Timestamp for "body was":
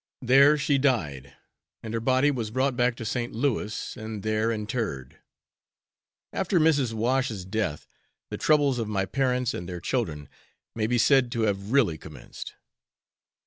1.99-2.49